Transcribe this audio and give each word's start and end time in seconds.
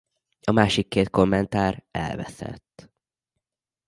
A 0.41 0.51
másik 0.51 0.87
két 0.87 1.09
kommentár 1.09 1.83
elveszett. 1.91 2.91